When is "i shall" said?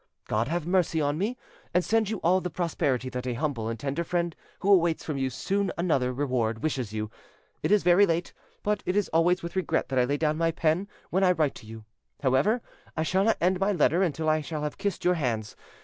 12.97-13.23, 14.27-14.63